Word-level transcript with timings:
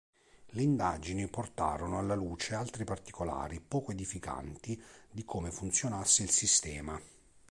Le 0.47 0.63
indagini 0.63 1.27
portarono 1.27 1.99
alla 1.99 2.15
luce 2.15 2.55
altri 2.55 2.85
particolari 2.85 3.59
poco 3.59 3.91
edificanti 3.91 4.81
di 5.11 5.23
come 5.23 5.51
funzionasse 5.51 6.23
il 6.23 6.31
sistema. 6.31 6.99